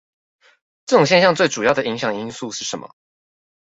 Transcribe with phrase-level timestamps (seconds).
[0.87, 2.89] 這種現象的最主要影響因素是什麼？